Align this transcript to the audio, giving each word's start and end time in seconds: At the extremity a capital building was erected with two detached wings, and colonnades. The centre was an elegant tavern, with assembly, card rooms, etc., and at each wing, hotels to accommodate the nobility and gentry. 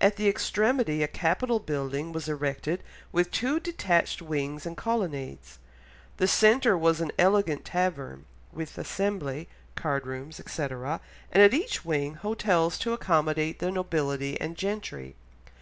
At 0.00 0.16
the 0.16 0.30
extremity 0.30 1.02
a 1.02 1.06
capital 1.08 1.60
building 1.60 2.10
was 2.10 2.26
erected 2.26 2.82
with 3.12 3.30
two 3.30 3.60
detached 3.60 4.22
wings, 4.22 4.64
and 4.64 4.74
colonnades. 4.78 5.58
The 6.16 6.26
centre 6.26 6.74
was 6.78 7.02
an 7.02 7.12
elegant 7.18 7.66
tavern, 7.66 8.24
with 8.50 8.78
assembly, 8.78 9.46
card 9.74 10.06
rooms, 10.06 10.40
etc., 10.40 11.02
and 11.30 11.42
at 11.42 11.52
each 11.52 11.84
wing, 11.84 12.14
hotels 12.14 12.78
to 12.78 12.94
accommodate 12.94 13.58
the 13.58 13.70
nobility 13.70 14.40
and 14.40 14.56
gentry. 14.56 15.16